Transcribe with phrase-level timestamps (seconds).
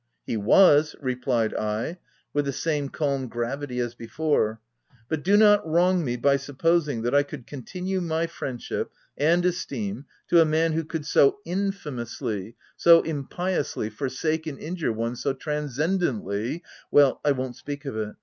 [0.25, 1.97] "He was," replied he,
[2.33, 4.59] with the same calm gravity as before,"
[5.09, 10.05] but do not wrong me by supposing that I could continue my friendship and esteem
[10.29, 13.03] to a man who could so infamously— OF WILDFEL.L HALL.
[13.29, 13.45] 353 so
[13.83, 16.61] impiously forsake and injure one so trans cendently—
[16.91, 18.15] well, I won't speak of it.